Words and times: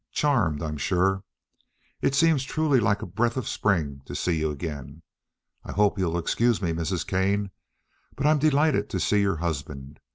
Charmed, 0.11 0.63
I'm 0.63 0.77
sure. 0.77 1.23
It 2.01 2.15
seems 2.15 2.43
truly 2.43 2.79
like 2.79 3.03
a 3.03 3.05
breath 3.05 3.37
of 3.37 3.47
spring 3.47 4.01
to 4.05 4.15
see 4.15 4.39
you 4.39 4.49
again. 4.49 5.03
I 5.63 5.73
hope 5.73 5.99
you'll 5.99 6.17
excuse 6.17 6.59
me, 6.59 6.71
Mrs. 6.73 7.05
Kane, 7.05 7.51
but 8.15 8.25
I'm 8.25 8.39
delighted 8.39 8.89
to 8.89 8.99
see 8.99 9.21
your 9.21 9.37
husband. 9.37 9.99